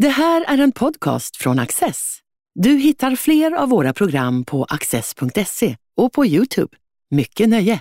[0.00, 2.18] Det här är en podcast från Access.
[2.54, 6.76] Du hittar fler av våra program på access.se och på Youtube.
[7.10, 7.80] Mycket nöje!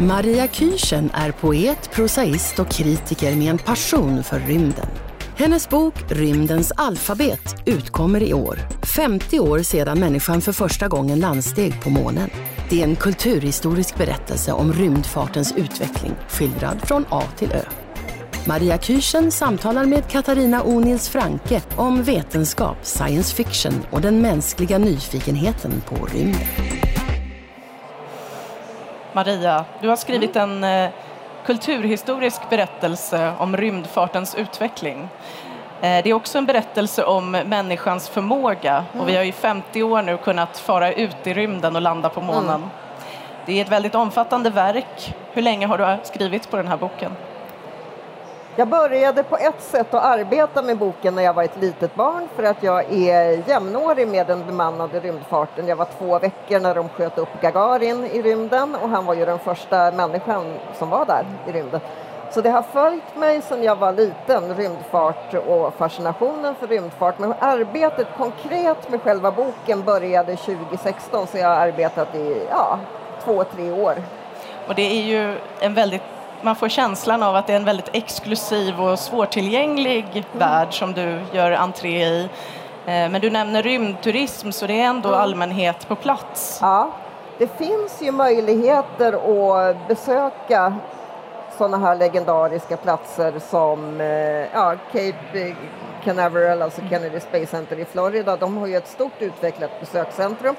[0.00, 4.86] Maria Kyrchen är poet, prosaist och kritiker med en passion för rymden.
[5.36, 8.58] Hennes bok Rymdens alfabet utkommer i år,
[8.96, 12.30] 50 år sedan människan för första gången landsteg på månen.
[12.70, 17.62] Det är en kulturhistorisk berättelse om rymdfartens utveckling skildrad från A till Ö.
[18.46, 25.82] Maria Kyrsen samtalar med Katarina O'Nils Franke om vetenskap, science fiction och den mänskliga nyfikenheten
[25.86, 26.40] på rymden.
[29.14, 30.90] Maria, du har skrivit en eh,
[31.46, 35.08] kulturhistorisk berättelse om rymdfartens utveckling.
[35.80, 40.02] Eh, det är också en berättelse om människans förmåga och vi har i 50 år
[40.02, 42.56] nu kunnat fara ut i rymden och landa på månen.
[42.56, 42.68] Mm.
[43.46, 45.14] Det är ett väldigt omfattande verk.
[45.32, 47.12] Hur länge har du skrivit på den här boken?
[48.56, 52.28] Jag började på ett sätt att arbeta med boken när jag var ett litet barn
[52.36, 55.68] för att jag är jämnårig med den bemannade rymdfarten.
[55.68, 59.24] Jag var två veckor när de sköt upp Gagarin i rymden och han var ju
[59.24, 61.80] den första människan som var där i rymden.
[62.30, 67.18] Så det har följt mig sedan jag var liten, rymdfart och fascinationen för rymdfart.
[67.18, 72.78] Men arbetet konkret med själva boken började 2016 så jag har arbetat i ja,
[73.24, 73.94] två, tre år.
[74.68, 76.02] Och det är ju en väldigt
[76.44, 80.24] man får känslan av att det är en väldigt exklusiv och svårtillgänglig mm.
[80.32, 82.22] värld som du gör entré i.
[82.86, 85.20] Eh, men du nämner rymdturism, så det är ändå mm.
[85.20, 86.58] allmänhet på plats.
[86.60, 86.90] Ja,
[87.38, 90.74] det finns ju möjligheter att besöka
[91.58, 94.06] sådana här legendariska platser som eh,
[94.52, 95.54] ja, Cape
[96.04, 98.36] Canaveral, alltså Kennedy Space Center i Florida.
[98.36, 100.56] De har ju ett stort utvecklat besökscentrum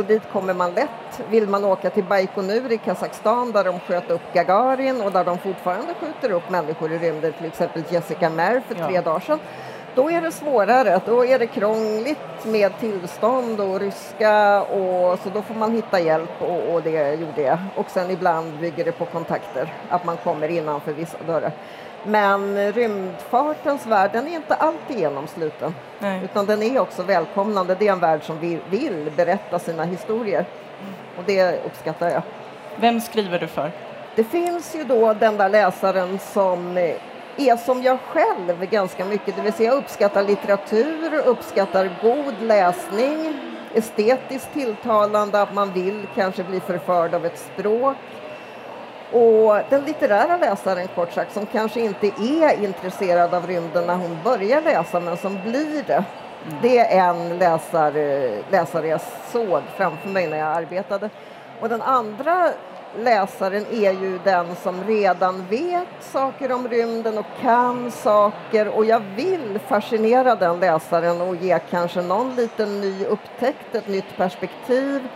[0.00, 1.20] så dit kommer man lätt.
[1.30, 5.38] Vill man åka till Baikonur i Kazakstan där de sköt upp Gagarin och där de
[5.38, 9.02] fortfarande skjuter upp människor i rymden, till exempel Jessica Mer för tre ja.
[9.02, 9.38] dagar sedan,
[9.94, 11.00] då är det svårare.
[11.06, 16.42] Då är det krångligt med tillstånd och ryska och så då får man hitta hjälp
[16.42, 17.58] och, och det gjorde jag.
[17.76, 21.52] Och sen ibland bygger det på kontakter, att man kommer innanför vissa dörrar.
[22.04, 25.74] Men rymdfartens värld den är inte alltid genomsluten.
[25.98, 26.20] Nej.
[26.24, 27.76] Utan den är också välkomnande.
[27.78, 30.44] Det är en värld som vill, vill berätta sina historier.
[31.18, 32.22] Och det uppskattar jag.
[32.76, 33.70] Vem skriver du för?
[34.14, 36.78] Det finns ju då den där läsaren som
[37.36, 43.40] är som jag själv ganska mycket, det vill säga uppskattar litteratur, uppskattar god läsning,
[43.74, 47.96] estetiskt tilltalande, att man vill kanske bli förförd av ett språk
[49.12, 54.18] och den litterära läsaren, kort sagt, som kanske inte är intresserad av rymden när hon
[54.24, 56.04] börjar läsa, men som blir det.
[56.48, 56.58] Mm.
[56.62, 59.00] Det är en läsare, läsare jag
[59.32, 61.10] såg framför mig när jag arbetade.
[61.60, 62.48] Och den andra
[62.98, 69.00] läsaren är ju den som redan vet saker om rymden och kan saker och jag
[69.00, 75.08] vill fascinera den läsaren och ge kanske någon liten ny upptäckt, ett nytt perspektiv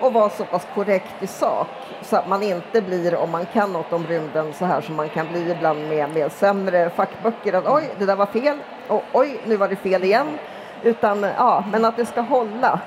[0.00, 1.68] och vara så pass korrekt i sak
[2.02, 5.08] så att man inte blir, om man kan något om rymden, så här som man
[5.08, 8.58] kan bli ibland med, med sämre fackböcker, att oj, det där var fel,
[8.88, 10.38] och oj, nu var det fel igen.
[10.82, 12.80] Utan, ja, men att det ska hålla.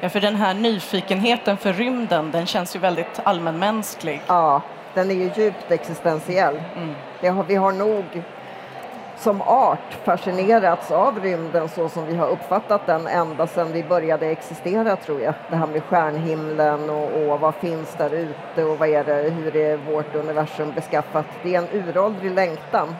[0.00, 4.22] Ja, för den här nyfikenheten för rymden, den känns ju väldigt allmänmänsklig.
[4.26, 4.62] Ja,
[4.94, 6.62] den är ju djupt existentiell.
[6.76, 7.36] Mm.
[7.36, 8.04] Har, vi har nog
[9.20, 14.26] som art fascinerats av rymden så som vi har uppfattat den ända sedan vi började
[14.26, 15.34] existera tror jag.
[15.50, 19.56] Det här med stjärnhimlen och, och vad finns där ute och vad är det, hur
[19.56, 21.26] är vårt universum beskaffat.
[21.42, 22.96] Det är en uråldrig längtan.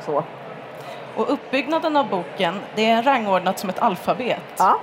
[0.00, 0.24] Så.
[1.16, 4.42] Och uppbyggnaden av boken, det är rangordnat som ett alfabet.
[4.56, 4.78] Ja.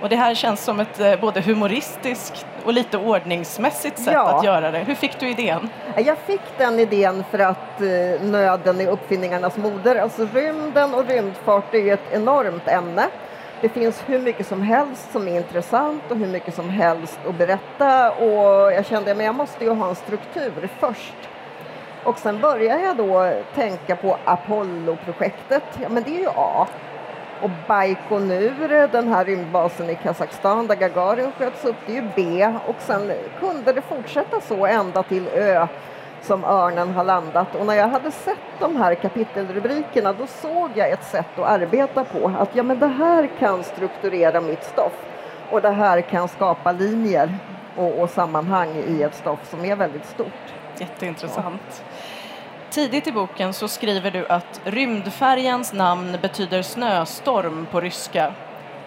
[0.00, 4.38] Och det här känns som ett eh, både humoristiskt och lite ordningsmässigt sätt ja.
[4.38, 4.78] att göra det.
[4.78, 5.68] Hur fick du idén?
[5.96, 9.96] Jag fick den idén för att eh, nöden är uppfinningarnas moder.
[9.96, 13.06] Alltså rymden och rymdfart är ett enormt ämne.
[13.60, 17.34] Det finns hur mycket som helst som är intressant och hur mycket som helst att
[17.34, 21.14] berätta och jag kände att jag måste ju ha en struktur först.
[22.04, 25.62] Och sen började jag då tänka på Apollo-projektet.
[25.82, 26.66] Ja, men det är ju A.
[27.42, 32.54] Och Baikonur, den här rymdbasen i Kazakstan där Gagarin sköts upp, det är ju B.
[32.66, 35.66] Och sen kunde det fortsätta så ända till Ö
[36.22, 37.54] som örnen har landat.
[37.54, 42.04] Och när jag hade sett de här kapitelrubrikerna då såg jag ett sätt att arbeta
[42.04, 42.32] på.
[42.38, 45.04] Att ja, men det här kan strukturera mitt stoff
[45.50, 47.38] och det här kan skapa linjer
[47.76, 50.54] och, och sammanhang i ett stoff som är väldigt stort.
[50.78, 51.84] Jätteintressant.
[52.70, 58.32] Tidigt i boken så skriver du att rymdfärjans namn betyder snöstorm på ryska.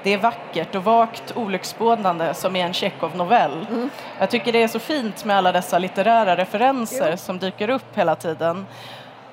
[0.03, 3.67] Det är vackert och vagt olycksbådande som i en Tjechov-novell.
[3.69, 3.89] Mm.
[4.19, 7.17] Jag tycker det är så fint med alla dessa litterära referenser jo.
[7.17, 8.65] som dyker upp hela tiden.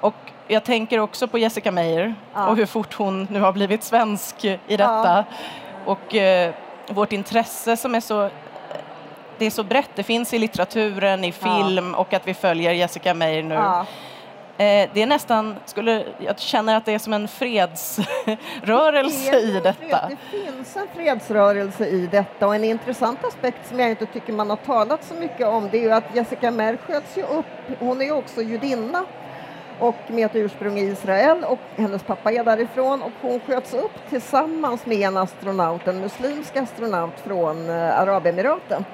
[0.00, 0.14] Och
[0.49, 2.47] jag tänker också på Jessica Meyer ja.
[2.47, 4.85] och hur fort hon nu har blivit svensk i detta.
[4.85, 5.25] Ja.
[5.85, 6.55] Och eh,
[6.88, 8.31] vårt intresse som är så
[9.38, 11.99] det är så brett, det finns i litteraturen, i film ja.
[11.99, 13.85] och att vi följer Jessica Meyer nu.
[14.61, 19.61] Eh, det är nästan, skulle, jag känner att det är som en fredsrörelse det i
[19.61, 20.09] detta.
[20.09, 24.51] Det finns en fredsrörelse i detta och en intressant aspekt som jag inte tycker man
[24.51, 27.47] har talat så mycket om det är ju att Jessica Mer sköts ju upp,
[27.79, 29.05] hon är också judinna
[29.79, 34.09] och med ett ursprung i Israel och hennes pappa är därifrån och hon sköts upp
[34.09, 38.85] tillsammans med en astronaut, en muslimsk astronaut från eh, Arabemiraten.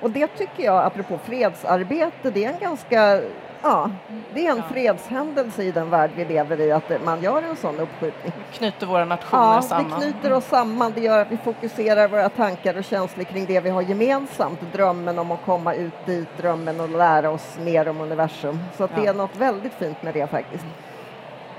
[0.00, 3.20] Och det tycker jag, apropå fredsarbete, det är en ganska
[3.64, 3.90] Ja,
[4.34, 7.80] det är en fredshändelse i den värld vi lever i att man gör en sån
[7.80, 8.32] uppskjutning.
[8.52, 10.00] Knyter våra nationer ja, samman.
[10.00, 10.92] det knyter oss samman.
[10.94, 14.60] Det gör att vi fokuserar våra tankar och känslor kring det vi har gemensamt.
[14.72, 18.58] Drömmen om att komma ut dit, drömmen att lära oss mer om universum.
[18.76, 20.64] Så det är något väldigt fint med det faktiskt.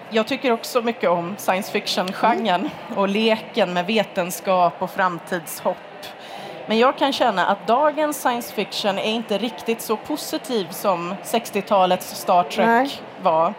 [0.09, 2.97] Jag tycker också mycket om science fiction-genren mm.
[2.97, 5.77] och leken med vetenskap och framtidshopp
[6.67, 12.15] men jag kan känna att dagens science fiction är inte riktigt så positiv som 60-talets
[12.15, 13.01] Star Trek Nej.
[13.21, 13.53] var.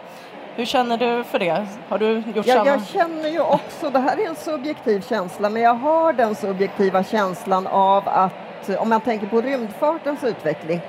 [0.55, 1.67] Hur känner du för det?
[1.89, 2.69] Har du gjort ja, samma?
[2.69, 7.03] Jag känner ju också, det här är en subjektiv känsla, men jag har den subjektiva
[7.03, 10.81] känslan av att, om man tänker på rymdfartens utveckling,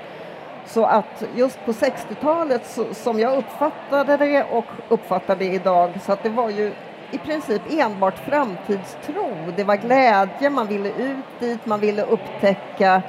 [0.65, 6.23] så att just på 60-talet, som jag uppfattade det och uppfattar det idag, så att
[6.23, 6.73] det var ju
[7.11, 9.33] i princip enbart framtidstro.
[9.55, 13.01] Det var glädje, man ville ut dit, man ville upptäcka.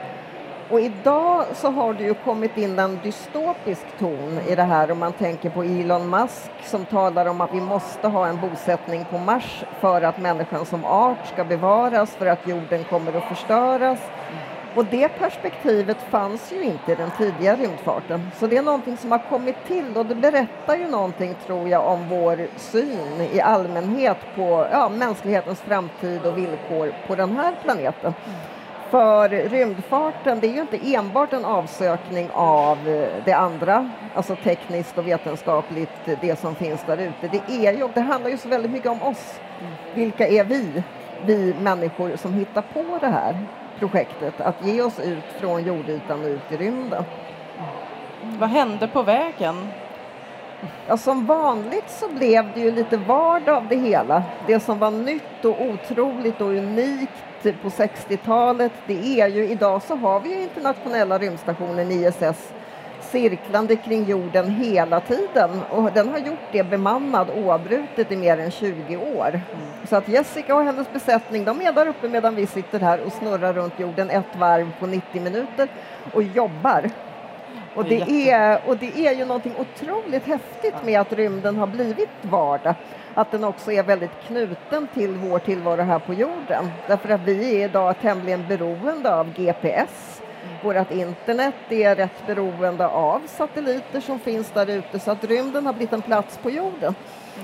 [0.70, 4.99] Och idag så har det ju kommit in en dystopisk ton i det här om
[4.99, 9.19] man tänker på Elon Musk som talar om att vi måste ha en bosättning på
[9.19, 13.99] Mars för att människan som art ska bevaras, för att jorden kommer att förstöras.
[14.75, 18.31] Och det perspektivet fanns ju inte i den tidiga rymdfarten.
[18.38, 21.87] Så det är någonting som har kommit till och det berättar ju någonting, tror jag,
[21.87, 28.14] om vår syn i allmänhet på ja, mänsklighetens framtid och villkor på den här planeten.
[28.90, 32.78] För rymdfarten, det är ju inte enbart en avsökning av
[33.25, 35.90] det andra, alltså tekniskt och vetenskapligt,
[36.20, 37.28] det som finns där ute.
[37.28, 39.40] Det, är ju, det handlar ju så väldigt mycket om oss.
[39.94, 40.82] Vilka är vi,
[41.25, 43.37] vi människor som hittar på det här?
[43.80, 47.04] Projektet att ge oss ut från jordytan och ut i rymden.
[48.38, 49.68] Vad hände på vägen?
[50.86, 54.22] Ja, som vanligt så blev det ju lite vardag av det hela.
[54.46, 57.12] Det som var nytt och otroligt och unikt
[57.42, 62.52] på 60-talet, det är ju idag så har vi ju internationella rymdstationen ISS
[63.10, 68.50] cirklande kring jorden hela tiden och den har gjort det bemannad oavbrutet i mer än
[68.50, 69.28] 20 år.
[69.28, 69.66] Mm.
[69.88, 73.12] Så att Jessica och hennes besättning de är där uppe medan vi sitter här och
[73.12, 75.68] snurrar runt jorden ett varv på 90 minuter
[76.12, 76.90] och jobbar.
[77.74, 82.08] Och det, är, och det är ju någonting otroligt häftigt med att rymden har blivit
[82.22, 82.74] vardag.
[83.14, 86.70] Att den också är väldigt knuten till vår tillvaro här på jorden.
[86.86, 90.22] Därför att vi är idag tämligen beroende av GPS
[90.62, 95.72] vårt internet är rätt beroende av satelliter som finns där ute så att rymden har
[95.72, 96.94] blivit en plats på jorden.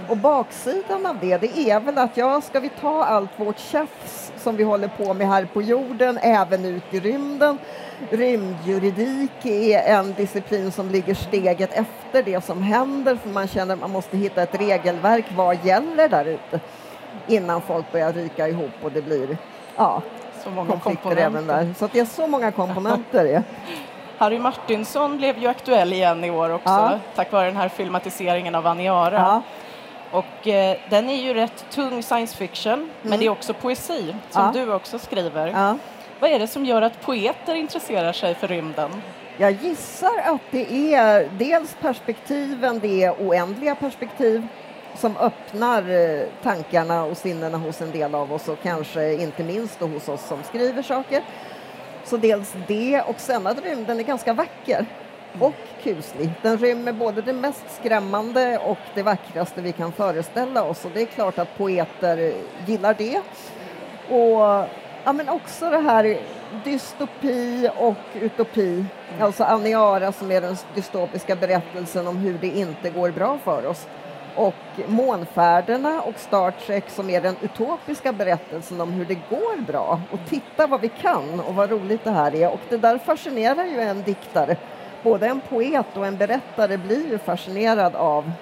[0.09, 4.33] Och baksidan av det, det är väl att ja, ska vi ta allt vårt tjafs
[4.37, 7.59] som vi håller på med här på jorden även ut i rymden?
[8.11, 13.81] Rymdjuridik är en disciplin som ligger steget efter det som händer för man känner att
[13.81, 15.25] man måste hitta ett regelverk.
[15.37, 16.61] Vad gäller där ute?
[17.27, 19.39] Innan folk börjar ryka ihop och det blir
[19.77, 20.03] ja,
[20.47, 21.75] så många konflikter även där.
[21.79, 23.43] Så det är så många komponenter.
[24.19, 26.99] Harry Martinsson blev ju aktuell igen i år också ja.
[27.15, 29.15] tack vare den här filmatiseringen av Aniara.
[29.15, 29.43] Ja.
[30.11, 32.89] Och eh, den är ju rätt tung science fiction, mm.
[33.03, 34.53] men det är också poesi som ja.
[34.55, 35.77] du också skriver.
[36.21, 38.91] Vad är det som gör att poeter intresserar sig för rymden?
[39.37, 44.49] Jag gissar att det är dels perspektiven, det är oändliga perspektiv
[44.97, 49.81] som öppnar eh, tankarna och sinnena hos en del av oss och kanske inte minst
[49.81, 51.23] hos oss som skriver saker.
[52.05, 54.87] Så dels det och sen att rymden är ganska vacker
[55.41, 56.31] och kuslig.
[56.43, 61.03] Den rymmer både det mest skrämmande och det vackraste vi kan föreställa oss och det
[61.03, 62.33] är klart att poeter
[62.67, 63.21] gillar det.
[64.09, 64.69] Och
[65.05, 66.19] ja, men också det här
[66.65, 68.85] dystopi och utopi,
[69.21, 73.87] alltså Aniara som är den dystopiska berättelsen om hur det inte går bra för oss
[74.37, 74.55] och
[74.87, 80.19] månfärderna och Star Trek som är den utopiska berättelsen om hur det går bra och
[80.29, 83.81] titta vad vi kan och vad roligt det här är och det där fascinerar ju
[83.81, 84.57] en diktare
[85.03, 88.33] både en poet och en berättare blir ju fascinerad av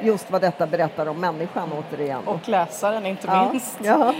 [0.00, 2.26] just vad detta berättar om människan återigen.
[2.26, 3.50] Och läsaren inte ja.
[3.50, 3.78] minst.
[3.82, 4.14] Ja.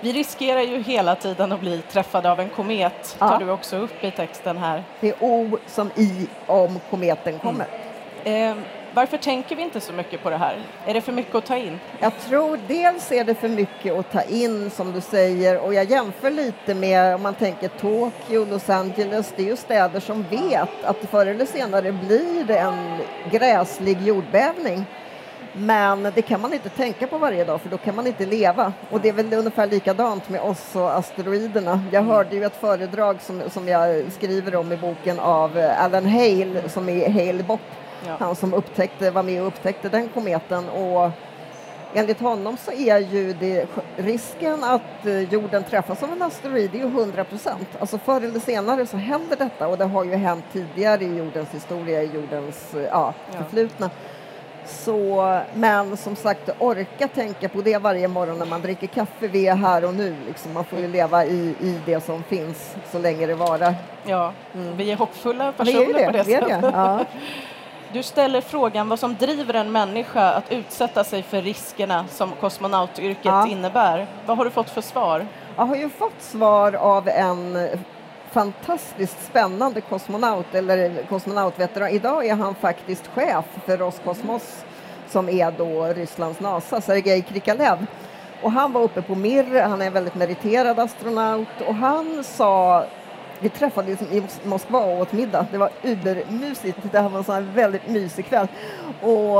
[0.00, 4.04] Vi riskerar ju hela tiden att bli träffade av en komet, tar du också upp
[4.04, 4.84] i texten här.
[5.00, 7.66] Det är O som I om kometen kommer.
[8.24, 8.58] Mm.
[8.58, 10.58] Eh, varför tänker vi inte så mycket på det här?
[10.86, 11.80] Är det för mycket att ta in?
[12.00, 15.90] Jag tror dels är det för mycket att ta in som du säger och jag
[15.90, 20.84] jämför lite med om man tänker Tokyo, Los Angeles, det är ju städer som vet
[20.84, 22.98] att förr eller senare blir det en
[23.30, 24.84] gräslig jordbävning.
[25.56, 28.72] Men det kan man inte tänka på varje dag för då kan man inte leva.
[28.90, 31.84] Och det är väl ungefär likadant med oss och asteroiderna.
[31.92, 32.14] Jag mm.
[32.14, 36.88] hörde ju ett föredrag som, som jag skriver om i boken av Alan Hale som
[36.88, 37.60] är Hale Bopp
[38.06, 38.16] Ja.
[38.18, 40.68] Han som upptäckte, var med och upptäckte den kometen.
[40.68, 41.10] Och
[41.94, 46.78] enligt honom så är ju det, risken att eh, jorden träffas av en asteroid är
[46.78, 47.68] ju 100 procent.
[47.80, 51.50] Alltså förr eller senare så händer detta och det har ju hänt tidigare i jordens
[51.50, 53.90] historia, i jordens eh, ja, förflutna.
[54.66, 59.28] Så, men som sagt, orka tänka på det varje morgon när man dricker kaffe.
[59.28, 60.16] Vi är här och nu.
[60.26, 60.52] Liksom.
[60.52, 63.74] Man får ju leva i, i det som finns så länge det varar.
[64.06, 64.76] Ja, mm.
[64.76, 66.62] vi är hoppfulla personer ja, det, på det sättet.
[66.62, 67.04] Det, ja.
[67.94, 73.24] Du ställer frågan vad som driver en människa att utsätta sig för riskerna som kosmonautyrket
[73.24, 73.48] ja.
[73.48, 74.06] innebär.
[74.26, 75.26] Vad har du fått för svar?
[75.56, 77.68] Jag har ju fått svar av en
[78.30, 81.88] fantastiskt spännande kosmonaut, eller kosmonautveteran.
[81.88, 84.64] Idag är han faktiskt chef för Roskosmos
[85.08, 87.86] som är då Rysslands NASA, Sergej Krikalev.
[88.42, 92.84] Och han var uppe på Mir, han är en väldigt meriterad astronaut och han sa
[93.44, 95.46] vi träffades i Moskva och åt middag.
[95.50, 96.78] Det var übermysigt.
[96.92, 98.48] Det här var en sån väldigt mysig kväll.
[99.02, 99.38] Och,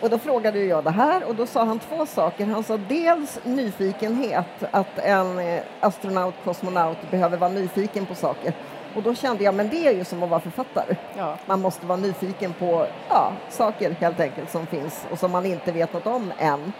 [0.00, 2.46] och då frågade jag det här och då sa han två saker.
[2.46, 8.54] Han sa dels nyfikenhet, att en eh, astronaut, kosmonaut behöver vara nyfiken på saker.
[8.94, 10.96] Och då kände jag, men det är ju som att vara författare.
[11.16, 11.36] Ja.
[11.46, 15.72] Man måste vara nyfiken på ja, saker helt enkelt som finns och som man inte
[15.72, 16.72] vet något om än.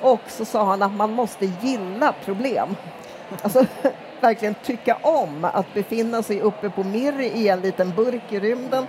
[0.00, 2.76] Och så sa han att man måste gilla problem.
[3.42, 3.64] Alltså,
[4.22, 8.86] verkligen tycka om att befinna sig uppe på Mirri i en liten burk i rymden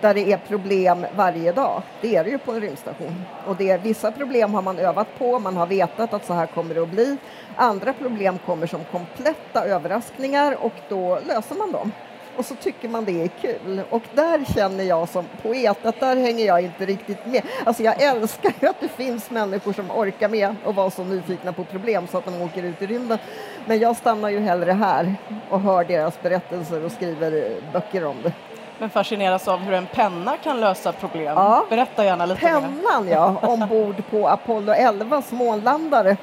[0.00, 1.82] där det är problem varje dag.
[2.00, 3.24] Det är det ju på en rymdstation.
[3.46, 6.46] Och det är, vissa problem har man övat på, man har vetat att så här
[6.46, 7.16] kommer det att bli.
[7.56, 11.92] Andra problem kommer som kompletta överraskningar och då löser man dem
[12.36, 13.82] och så tycker man det är kul.
[13.90, 17.42] Och där känner jag som poet att där hänger jag inte riktigt med.
[17.64, 21.52] Alltså jag älskar ju att det finns människor som orkar med och vara så nyfikna
[21.52, 23.18] på problem så att de åker ut i rymden.
[23.66, 25.14] Men jag stannar ju hellre här
[25.50, 28.32] och hör deras berättelser och skriver böcker om det.
[28.78, 31.24] Men fascineras av hur en penna kan lösa problem.
[31.24, 31.64] Ja.
[31.70, 33.12] Berätta gärna lite Pennan, mer.
[33.12, 36.16] ja, ombord på Apollo 11 månlandare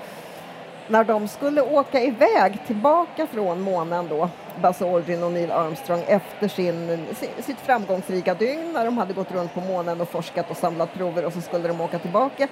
[0.87, 4.29] när de skulle åka iväg tillbaka från månen då,
[4.61, 7.05] Buzz Aldrin och Neil Armstrong efter sin,
[7.39, 11.25] sitt framgångsrika dygn när de hade gått runt på månen och forskat och samlat prover
[11.25, 12.47] och så skulle de åka tillbaka.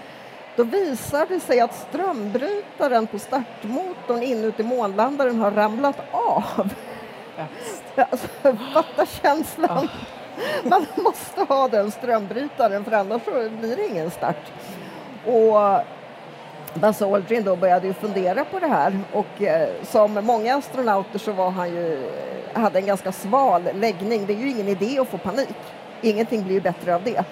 [0.55, 6.73] Då visade det sig att strömbrytaren på startmotorn inuti månlandaren har ramlat av.
[8.11, 8.27] Alltså,
[8.73, 9.87] fatta känslan.
[10.63, 13.21] Man måste ha den strömbrytaren för annars
[13.59, 14.51] blir det ingen start.
[15.25, 15.81] Och
[16.75, 21.31] Buzz Aldrin då började ju fundera på det här och eh, som många astronauter så
[21.31, 21.93] var han ju,
[22.53, 24.25] eh, hade en ganska sval läggning.
[24.25, 25.55] Det är ju ingen idé att få panik.
[26.01, 27.23] Ingenting blir ju bättre av det.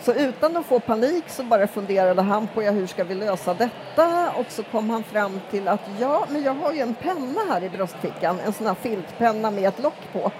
[0.00, 3.54] Så utan att få panik så bara funderade han på ja, hur ska vi lösa
[3.54, 7.40] detta och så kom han fram till att ja, men jag har ju en penna
[7.50, 10.32] här i bröstfickan, en sån här filtpenna med ett lock på.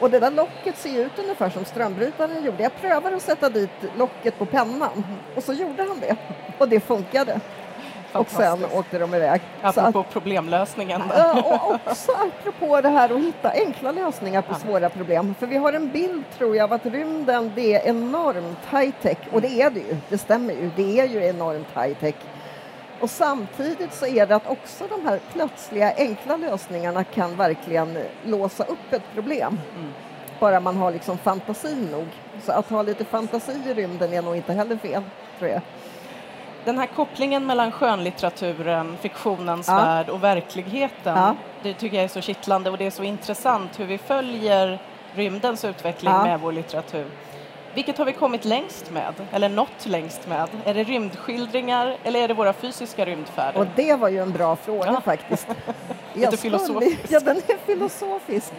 [0.00, 2.62] Och det där locket ser ut ungefär som strömbrytaren gjorde.
[2.62, 5.04] Jag prövar att sätta dit locket på pennan
[5.36, 6.16] och så gjorde han det
[6.58, 7.40] och det funkade.
[8.12, 9.40] Och sen åkte de iväg.
[9.62, 11.02] Apropå att, problemlösningen.
[11.44, 14.58] Och också apropå det här att hitta enkla lösningar på ja.
[14.58, 15.34] svåra problem.
[15.38, 19.18] För vi har en bild, tror jag, av att rymden det är enormt high-tech.
[19.32, 20.70] Och det är det ju, det stämmer ju.
[20.76, 22.14] Det är ju enormt high-tech.
[23.00, 28.64] Och samtidigt så är det att också de här plötsliga enkla lösningarna kan verkligen låsa
[28.64, 29.60] upp ett problem.
[29.76, 29.92] Mm.
[30.40, 32.06] Bara man har liksom fantasi nog.
[32.42, 35.02] Så att ha lite fantasi i rymden är nog inte heller fel,
[35.38, 35.62] tror jag
[36.64, 39.76] den här kopplingen mellan skönlitteraturen, fiktionens ja.
[39.76, 41.34] värld och verkligheten, ja.
[41.62, 44.78] det tycker jag är så kittlande och det är så intressant hur vi följer
[45.14, 46.24] rymdens utveckling ja.
[46.24, 47.06] med vår litteratur.
[47.74, 50.48] Vilket har vi kommit längst med, eller nått längst med?
[50.64, 53.60] Är det rymdskildringar eller är det våra fysiska rymdfärder?
[53.60, 55.48] Och det var ju en bra fråga faktiskt.
[56.12, 57.10] Lite filosofiskt.
[57.10, 58.52] Ja, den är filosofisk.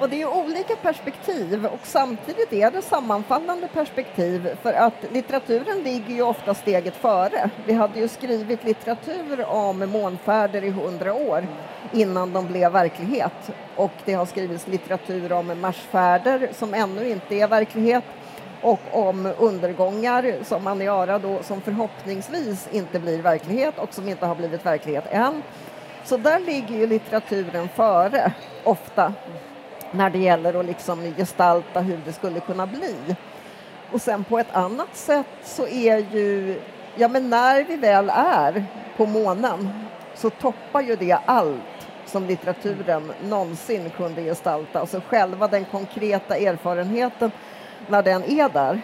[0.00, 6.14] Och det är olika perspektiv och samtidigt är det sammanfallande perspektiv för att litteraturen ligger
[6.14, 7.50] ju ofta steget före.
[7.66, 11.46] Vi hade ju skrivit litteratur om månfärder i hundra år
[11.92, 17.48] innan de blev verklighet och det har skrivits litteratur om marsfärder som ännu inte är
[17.48, 18.04] verklighet
[18.62, 24.34] och om undergångar som Aniara då som förhoppningsvis inte blir verklighet och som inte har
[24.34, 25.42] blivit verklighet än.
[26.04, 28.32] Så där ligger ju litteraturen före
[28.64, 29.14] ofta
[29.90, 33.16] när det gäller att liksom gestalta hur det skulle kunna bli.
[33.92, 36.60] Och sen på ett annat sätt så är ju,
[36.96, 38.64] ja men när vi väl är
[38.96, 39.68] på månen
[40.14, 44.80] så toppar ju det allt som litteraturen någonsin kunde gestalta.
[44.80, 47.30] Alltså själva den konkreta erfarenheten
[47.88, 48.80] när den är där,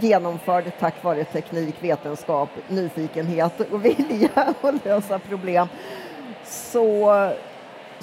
[0.00, 5.68] genomförd tack vare teknik, vetenskap, nyfikenhet och vilja att lösa problem,
[6.44, 7.12] så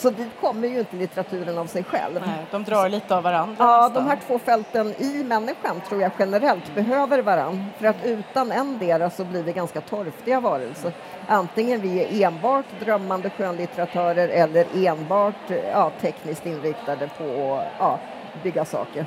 [0.02, 2.22] så dit kommer ju inte litteraturen av sig själv.
[2.26, 3.56] Nej, de drar lite av varandra.
[3.60, 4.04] Ja, nästan.
[4.04, 7.66] de här två fälten i människan tror jag generellt behöver varandra.
[7.78, 10.92] För att utan endera så blir vi ganska torftiga varelser.
[11.28, 18.00] Antingen vi är enbart drömmande skönlitteratörer eller enbart ja, tekniskt inriktade på att ja,
[18.44, 19.06] bygga saker.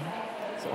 [0.59, 0.69] Så.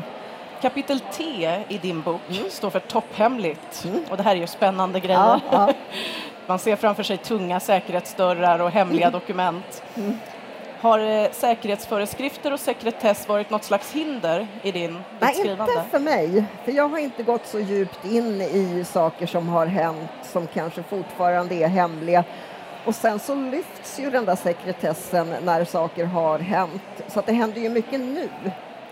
[0.61, 1.23] Kapitel T
[1.67, 2.49] i din bok mm.
[2.49, 3.85] står för topphemligt.
[3.85, 4.03] Mm.
[4.09, 5.39] Och det här är ju spännande grejer.
[5.51, 5.73] Ja.
[6.49, 9.83] Man ser framför sig tunga säkerhetsdörrar och hemliga dokument.
[9.95, 10.17] Mm.
[10.79, 15.73] Har eh, säkerhetsföreskrifter och sekretess varit något slags hinder i din Nej, skrivande?
[15.73, 16.43] inte för mig.
[16.65, 20.83] För jag har inte gått så djupt in i saker som har hänt som kanske
[20.83, 22.23] fortfarande är hemliga.
[22.85, 27.03] Och sen så lyfts ju den där sekretessen när saker har hänt.
[27.07, 28.29] Så det händer ju mycket nu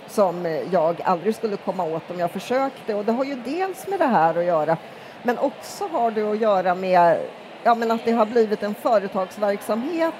[0.07, 2.95] som jag aldrig skulle komma åt om jag försökte.
[2.95, 4.77] Och det har ju dels med det här att göra
[5.23, 7.19] men också har det att göra med
[7.67, 10.13] ja, men att det har blivit en företagsverksamhet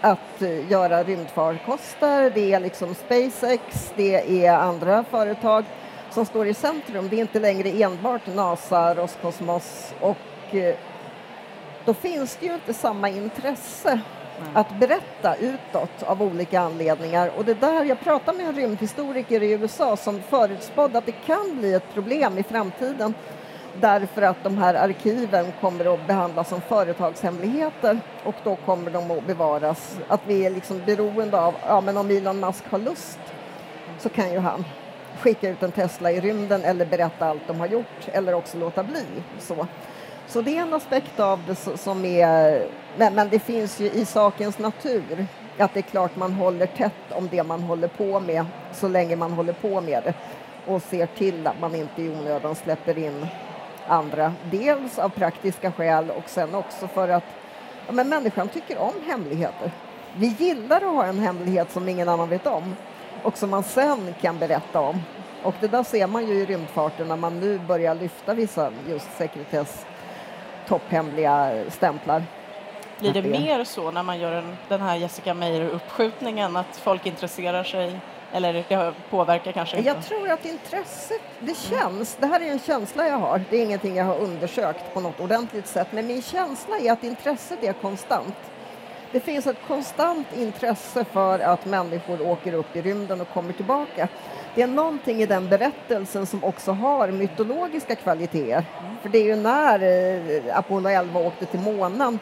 [0.00, 2.30] att uh, göra rymdfarkoster.
[2.30, 5.64] Det är liksom SpaceX, det är andra företag
[6.10, 7.08] som står i centrum.
[7.08, 10.74] Det är inte längre enbart NASA, Roskosmos och uh,
[11.84, 14.00] då finns det ju inte samma intresse
[14.54, 17.30] att berätta utåt av olika anledningar.
[17.36, 21.58] Och det där, jag pratade med en rymdhistoriker i USA som förutspådde att det kan
[21.58, 23.14] bli ett problem i framtiden
[23.80, 29.26] därför att de här arkiven kommer att behandlas som företagshemligheter och då kommer de att
[29.26, 29.98] bevaras.
[30.08, 33.18] Att vi är liksom beroende av, ja men om Elon Musk har lust
[33.98, 34.64] så kan ju han
[35.20, 38.82] skicka ut en Tesla i rymden eller berätta allt de har gjort eller också låta
[38.82, 39.04] bli.
[39.38, 39.66] Så,
[40.26, 44.04] så det är en aspekt av det som är, men, men det finns ju i
[44.04, 45.26] sakens natur
[45.58, 49.16] att det är klart man håller tätt om det man håller på med så länge
[49.16, 50.14] man håller på med det
[50.66, 53.26] och ser till att man inte i onödan släpper in
[53.88, 54.32] andra.
[54.50, 57.24] Dels av praktiska skäl och sen också för att
[57.86, 59.70] ja, men människan tycker om hemligheter.
[60.16, 62.76] Vi gillar att ha en hemlighet som ingen annan vet om
[63.22, 65.02] och som man sen kan berätta om.
[65.42, 69.16] Och det där ser man ju i rymdfarten när man nu börjar lyfta vissa just
[69.16, 69.86] sekretess
[70.68, 72.22] topphemliga stämplar.
[72.98, 77.64] Blir det mer så när man gör en, den här Jessica Meyer-uppskjutningen, att folk intresserar
[77.64, 78.00] sig
[78.34, 79.88] eller det påverkar kanske inte?
[79.88, 83.62] Jag tror att intresset, det känns, det här är en känsla jag har, det är
[83.62, 87.72] ingenting jag har undersökt på något ordentligt sätt, men min känsla är att intresset är
[87.72, 88.34] konstant.
[89.12, 94.08] Det finns ett konstant intresse för att människor åker upp i rymden och kommer tillbaka.
[94.54, 98.64] Det är någonting i den berättelsen som också har mytologiska kvaliteter.
[99.02, 102.18] För det är ju när eh, Apollo 11 åkte till månen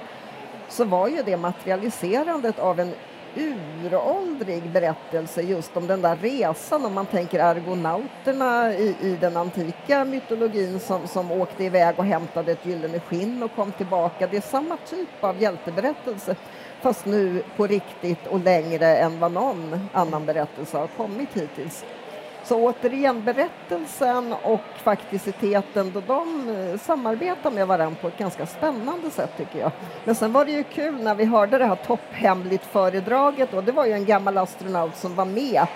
[0.68, 2.94] så var ju det materialiserandet av en
[3.36, 10.04] uråldrig berättelse just om den där resan om man tänker argonauterna i, i den antika
[10.04, 14.26] mytologin som, som åkte iväg och hämtade ett gyllene skinn och kom tillbaka.
[14.26, 16.36] Det är samma typ av hjälteberättelse
[16.80, 21.84] fast nu på riktigt och längre än vad någon annan berättelse har kommit hittills.
[22.44, 29.10] Så återigen, berättelsen och fakticiteten, då de eh, samarbetar med varandra på ett ganska spännande
[29.10, 29.70] sätt tycker jag.
[30.04, 33.72] Men sen var det ju kul när vi hörde det här topphemligt föredraget och det
[33.72, 35.66] var ju en gammal astronaut som var med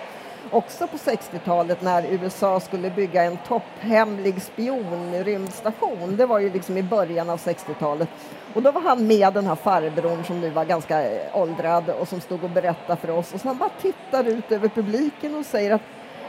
[0.51, 6.15] också på 60-talet när USA skulle bygga en topphemlig spionrymdstation.
[6.17, 8.09] Det var ju liksom i början av 60-talet.
[8.53, 12.07] Och då var han med den här farbrorn som nu var ganska eh, åldrad och
[12.07, 15.45] som stod och berättade för oss och så han bara tittar ut över publiken och
[15.45, 15.81] säger att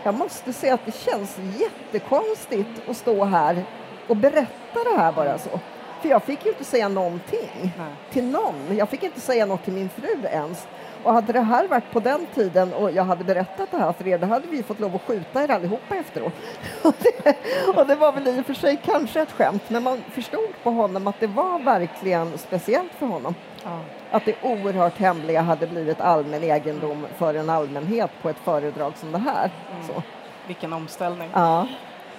[0.09, 3.65] jag måste säga att det känns jättekonstigt att stå här
[4.07, 5.61] och berätta det här bara så.
[6.03, 7.93] För jag fick ju inte säga någonting Nej.
[8.11, 8.77] till någon.
[8.77, 10.67] Jag fick inte säga något till min fru ens.
[11.03, 14.09] Och hade det här varit på den tiden och jag hade berättat det här för
[14.09, 16.33] er, då hade vi fått lov att skjuta er allihopa efteråt.
[16.83, 17.37] Och det,
[17.77, 20.71] och det var väl i och för sig kanske ett skämt, men man förstod på
[20.71, 23.35] honom att det var verkligen speciellt för honom.
[23.65, 23.81] Ja.
[24.11, 29.13] Att det oerhört hemliga hade blivit allmän egendom för en allmänhet på ett föredrag som
[29.13, 29.51] det här.
[29.73, 29.87] Mm.
[29.87, 30.03] Så.
[30.47, 31.31] Vilken omställning.
[31.33, 31.69] Ja.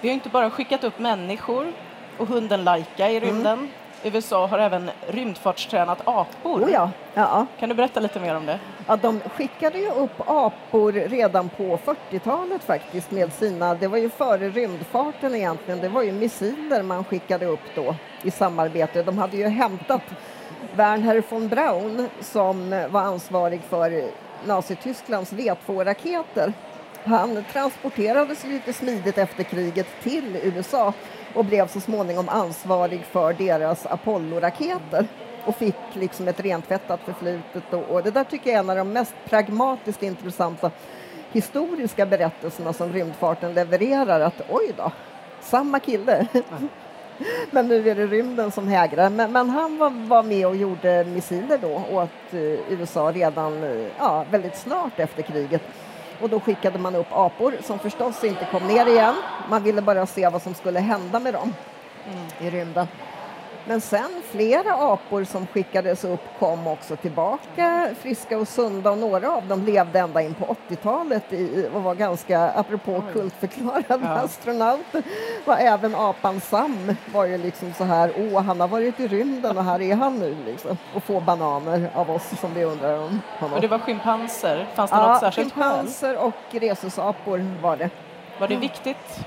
[0.00, 1.72] Vi har inte bara skickat upp människor
[2.18, 3.58] och hunden Laika i rymden.
[3.58, 3.68] Mm.
[4.04, 6.64] USA har även rymdfartstränat apor.
[6.64, 6.90] Oh ja.
[7.14, 7.46] Ja.
[7.58, 8.58] Kan du berätta lite mer om det?
[8.86, 14.10] Ja, de skickade ju upp apor redan på 40-talet faktiskt med sina, det var ju
[14.10, 19.02] före rymdfarten egentligen, det var ju missiler man skickade upp då i samarbete.
[19.02, 20.02] De hade ju hämtat
[20.74, 24.04] Werner von Braun som var ansvarig för
[24.46, 26.52] Nazitysklands V2-raketer.
[27.04, 30.92] Han transporterades lite smidigt efter kriget till USA
[31.34, 35.06] och blev så småningom ansvarig för deras Apollo-raketer
[35.44, 37.72] och fick liksom ett rentvättat förflutet.
[37.88, 40.70] Och, det där tycker jag är en av de mest pragmatiskt intressanta
[41.32, 44.20] historiska berättelserna som rymdfarten levererar.
[44.20, 44.92] Att oj då,
[45.40, 46.26] samma kille.
[47.50, 49.10] men nu är det rymden som hägrar.
[49.10, 53.88] Men, men han var, var, med och gjorde missiler då åt uh, USA redan uh,
[53.98, 55.62] ja, väldigt snart efter kriget.
[56.20, 59.14] Och då skickade man upp apor som förstås inte kom ner igen.
[59.50, 61.54] Man ville bara se vad som skulle hända med dem
[62.12, 62.26] mm.
[62.40, 62.86] i rymden.
[63.70, 69.30] Men sen flera apor som skickades upp kom också tillbaka friska och sunda och några
[69.30, 71.24] av dem levde ända in på 80-talet
[71.74, 74.08] och var ganska, apropå kultförklarade ja.
[74.08, 75.02] astronauter,
[75.44, 79.58] var även apan Sam var ju liksom så här, åh han har varit i rymden
[79.58, 83.20] och här är han nu liksom och får bananer av oss som vi undrar om
[83.38, 83.54] honom.
[83.54, 87.90] Och det var schimpanser, fanns det ja, något särskilt schimpanser och rhesusapor var det.
[88.40, 89.24] Var det viktigt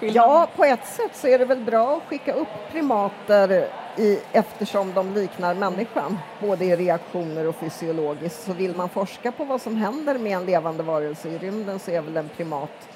[0.00, 0.26] artskillnad?
[0.26, 4.92] Ja, på ett sätt så är det väl bra att skicka upp primater i, eftersom
[4.94, 8.42] de liknar människan, både i reaktioner och fysiologiskt.
[8.44, 11.90] Så vill man forska på vad som händer med en levande varelse i rymden så
[11.90, 12.88] är väl en primat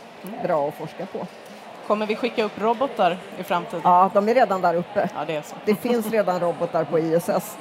[0.42, 1.26] bra att forska på.
[1.86, 3.80] Kommer vi skicka upp robotar i framtiden?
[3.84, 5.08] Ja, de är redan där uppe.
[5.14, 7.56] Ja, det, det finns redan robotar på ISS.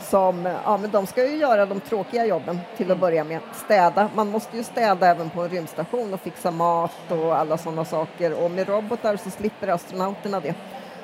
[0.00, 3.40] Som, ja, men de ska ju göra de tråkiga jobben till att börja med.
[3.64, 4.08] Städa.
[4.14, 8.44] Man måste ju städa även på en rymdstation och fixa mat och alla sådana saker.
[8.44, 10.54] Och med robotar så slipper astronauterna det.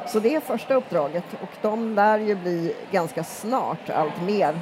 [0.06, 4.60] Så det är första uppdraget och de lär ju bli ganska snart allt mer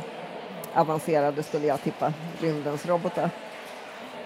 [0.74, 3.30] avancerade skulle jag tippa, rymdens robotar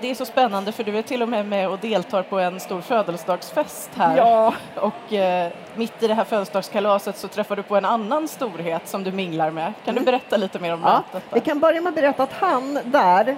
[0.02, 2.60] det är så spännande för du är till och med med och deltar på en
[2.60, 4.16] stor födelsedagsfest här.
[4.16, 4.54] Ja.
[4.76, 9.04] Och eh, mitt i det här födelsedagskalaset så träffar du på en annan storhet som
[9.04, 9.72] du minglar med.
[9.84, 10.04] Kan mm.
[10.04, 11.34] du berätta lite mer om ja, detta?
[11.34, 13.36] Vi kan börja med att berätta att han där,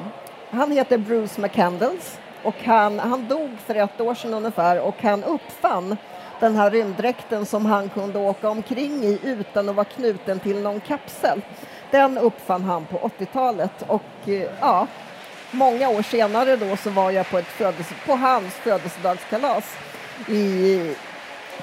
[0.50, 5.24] han heter Bruce McCandles och han, han dog för ett år sedan ungefär och han
[5.24, 5.96] uppfann
[6.40, 10.80] den här rymddräkten som han kunde åka omkring i utan att vara knuten till någon
[10.80, 11.40] kapsel.
[11.90, 14.86] Den uppfann han på 80-talet och eh, ja,
[15.54, 19.76] många år senare då så var jag på, ett födelse, på hans födelsedagskalas
[20.28, 20.94] i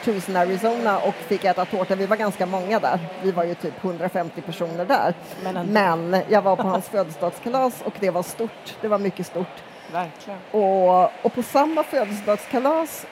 [0.03, 1.95] Tucson, Arizona och fick äta tårta.
[1.95, 2.99] Vi var ganska många där.
[3.23, 5.13] Vi var ju typ 150 personer där.
[5.43, 8.75] Men, Men jag var på hans födelsedagskalas och det var stort.
[8.81, 9.63] Det var mycket stort.
[9.91, 10.39] Verkligen.
[10.51, 13.05] Och, och på samma födelsedagskalas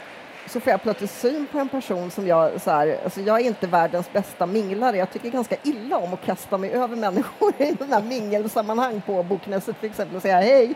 [0.50, 3.46] så får jag plötsligt syn på en person som jag, så här, alltså jag är
[3.46, 4.98] inte världens bästa minglare.
[4.98, 9.80] Jag tycker ganska illa om att kasta mig över människor i sådana mingelsammanhang på Boknäset
[9.80, 10.74] till exempel och säga hej.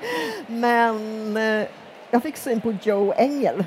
[0.47, 1.67] Men eh,
[2.11, 3.65] jag fick syn på Joe Engel.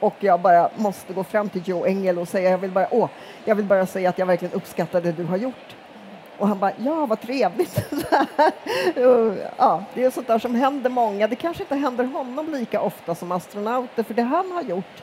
[0.00, 3.08] Och jag bara måste gå fram till Joe Engel och säga, jag vill bara, åh,
[3.44, 5.76] jag vill bara säga att jag verkligen uppskattar det du har gjort.
[6.38, 7.90] Och han bara, ja vad trevligt.
[9.56, 11.28] ja, det är sånt där som händer många.
[11.28, 15.02] Det kanske inte händer honom lika ofta som astronauter, för det han har gjort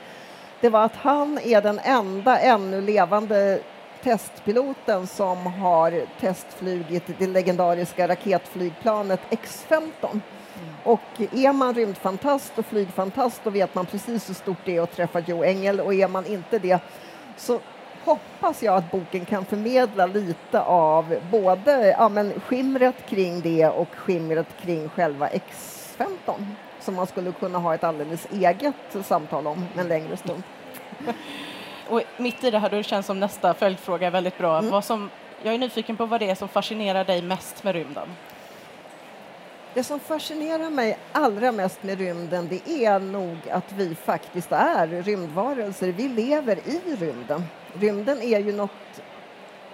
[0.66, 3.60] det var att han är den enda ännu levande
[4.04, 9.82] testpiloten som har testflugit det legendariska raketflygplanet X-15.
[10.12, 10.22] Mm.
[10.84, 14.96] Och är man rymdfantast och flygfantast då vet man precis hur stort det är att
[14.96, 16.80] träffa Joe Engel och är man inte det
[17.38, 17.60] så
[18.06, 23.96] hoppas jag att boken kan förmedla lite av både ja, men skimret kring det och
[23.96, 26.46] skimret kring själva X15
[26.80, 30.44] som man skulle kunna ha ett alldeles eget samtal om en längre stund.
[31.90, 34.58] Och mitt i det här, då känns som nästa följdfråga är väldigt bra.
[34.58, 34.72] Mm.
[34.72, 35.10] Vad som,
[35.44, 38.08] jag är nyfiken på vad det är som fascinerar dig mest med rymden.
[39.74, 44.88] Det som fascinerar mig allra mest med rymden det är nog att vi faktiskt är
[44.88, 45.88] rymdvarelser.
[45.88, 47.44] Vi lever i rymden.
[47.80, 49.02] Rymden är ju något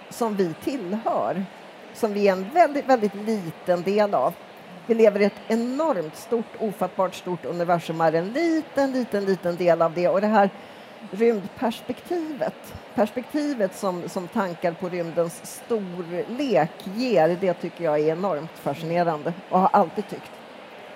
[0.10, 1.46] som vi tillhör,
[1.94, 4.34] som vi är en väldigt, väldigt liten del av.
[4.86, 9.82] Vi lever i ett enormt stort, ofattbart stort universum, är en liten, liten, liten del
[9.82, 10.08] av det.
[10.08, 10.50] Och det här
[11.12, 12.74] rymdperspektivet.
[12.96, 19.60] Perspektivet som, som tankar på rymdens storlek ger, det tycker jag är enormt fascinerande och
[19.60, 20.32] har alltid tyckt.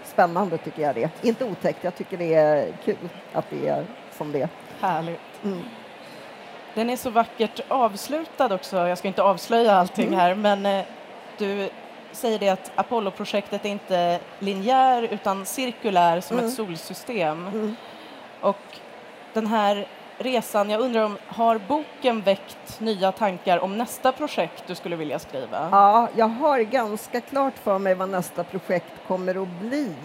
[0.04, 1.10] Spännande tycker jag det.
[1.22, 3.86] Inte otäckt, jag tycker det är kul att det är
[4.18, 4.50] som det är.
[4.80, 5.44] Härligt.
[5.44, 5.60] Mm.
[6.76, 8.88] Den är så vackert avslutad också.
[8.88, 10.20] Jag ska inte avslöja allting mm.
[10.20, 10.86] här, men eh,
[11.38, 11.70] du
[12.12, 16.50] säger det att Apollo-projektet är inte linjär utan cirkulär som mm.
[16.50, 17.48] ett solsystem.
[17.48, 17.76] Mm.
[18.42, 18.80] Och
[19.34, 24.76] den här resan, jag undrar om, har boken väckt nya tankar om nästa projekt du
[24.76, 25.70] skulle vilja skriva?
[25.72, 29.96] Ja, jag har ganska klart för mig vad nästa projekt kommer att bli.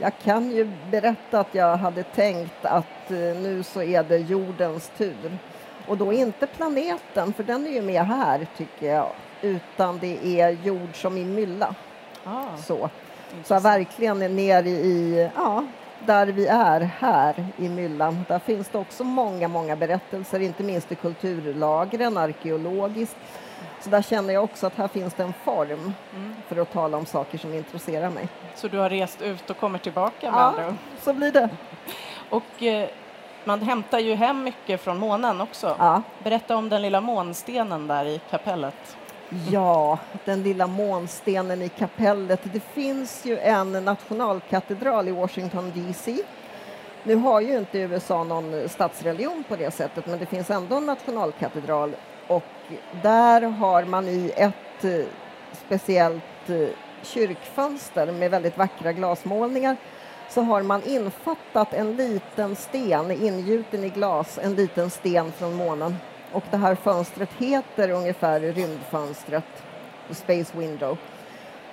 [0.00, 4.92] Jag kan ju berätta att jag hade tänkt att eh, nu så är det jordens
[4.96, 5.38] tur.
[5.86, 9.12] Och då inte planeten, för den är ju med här tycker jag,
[9.42, 11.74] utan det är jord som i mylla.
[12.24, 12.90] Ah, så.
[13.44, 15.64] Så verkligen ner i, ja,
[16.06, 18.24] där vi är här i myllan.
[18.28, 23.16] Där finns det också många, många berättelser, inte minst i kulturlagren, arkeologiskt.
[23.80, 26.34] Så där känner jag också att här finns det en form mm.
[26.48, 28.28] för att tala om saker som intresserar mig.
[28.54, 31.48] Så du har rest ut och kommer tillbaka med Ja, så blir det.
[32.30, 32.88] Och eh,
[33.44, 35.76] man hämtar ju hem mycket från månen också.
[35.78, 36.02] Ja.
[36.24, 38.96] Berätta om den lilla månstenen där i kapellet.
[39.50, 42.40] Ja, den lilla månstenen i kapellet.
[42.52, 46.16] Det finns ju en nationalkatedral i Washington DC.
[47.02, 50.86] Nu har ju inte USA någon statsreligion på det sättet, men det finns ändå en
[50.86, 51.94] nationalkatedral
[52.26, 52.44] och
[53.02, 55.06] där har man i ett eh,
[55.66, 56.68] speciellt eh,
[57.02, 59.76] kyrkfönster med väldigt vackra glasmålningar
[60.30, 65.96] så har man infattat en liten sten, ingjuten i glas, en liten sten från månen.
[66.32, 69.44] Och det här fönstret heter ungefär rymdfönstret,
[70.10, 70.98] Space Window.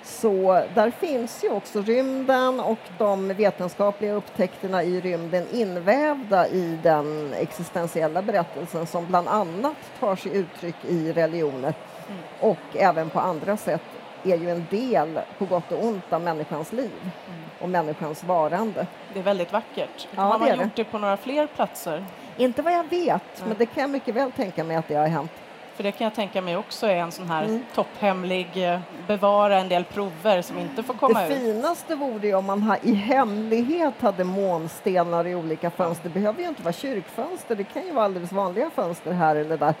[0.02, 7.34] Så där finns ju också rymden och de vetenskapliga upptäckterna i rymden invävda i den
[7.34, 11.74] existentiella berättelsen som bland annat tar sig uttryck i religioner
[12.08, 12.20] mm.
[12.40, 13.82] och även på andra sätt
[14.24, 17.40] är ju en del, på gott och ont, av människans liv mm.
[17.60, 18.86] och människans varande.
[19.12, 20.08] Det är väldigt vackert.
[20.16, 20.70] Ja, har man gjort det.
[20.74, 22.04] det på några fler platser?
[22.36, 23.48] Inte vad jag vet, Nej.
[23.48, 25.30] men det kan jag mycket väl tänka mig att det har hänt.
[25.78, 27.64] För det kan jag tänka mig också är en sån här mm.
[27.74, 31.30] topphemlig, eh, bevara en del prover som inte får komma ut.
[31.30, 36.08] Det finaste vore ju om man i hemlighet hade månstenar i olika fönster.
[36.08, 39.56] Det behöver ju inte vara kyrkfönster, det kan ju vara alldeles vanliga fönster här eller
[39.56, 39.74] där.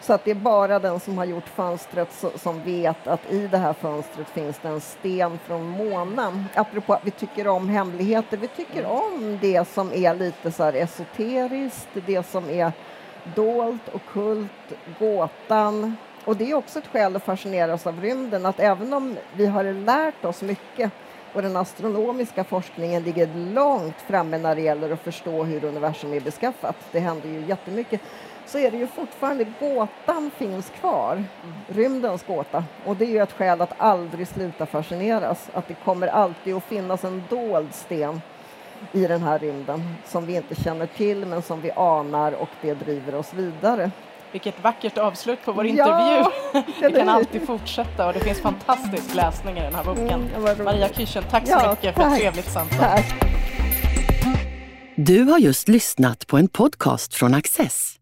[0.00, 3.58] Så att det är bara den som har gjort fönstret som vet att i det
[3.58, 6.44] här fönstret finns det en sten från månen.
[6.54, 10.72] Apropå att vi tycker om hemligheter, vi tycker om det som är lite så här
[10.72, 12.72] esoteriskt, det som är
[13.34, 15.96] dolt, okult, gåtan.
[16.24, 19.64] Och det är också ett skäl att fascineras av rymden, att även om vi har
[19.64, 20.92] lärt oss mycket
[21.34, 26.20] och den astronomiska forskningen ligger långt framme när det gäller att förstå hur universum är
[26.20, 28.00] beskaffat, det händer ju jättemycket,
[28.46, 31.54] så är det ju fortfarande gåtan finns kvar, mm.
[31.68, 32.64] rymdens gåta.
[32.84, 36.64] Och det är ju ett skäl att aldrig sluta fascineras, att det kommer alltid att
[36.64, 38.20] finnas en dold sten
[38.92, 42.74] i den här rymden som vi inte känner till men som vi anar och det
[42.74, 43.90] driver oss vidare.
[44.32, 46.24] Vilket vackert avslut på vår intervju.
[46.52, 50.30] Ja, vi kan alltid fortsätta och det finns fantastisk läsning i den här boken.
[50.36, 52.04] Mm, Maria Kirchen, tack så ja, mycket tack.
[52.04, 52.78] för ett trevligt samtal.
[52.78, 53.14] Tack.
[54.96, 58.01] Du har just lyssnat på en podcast från Access.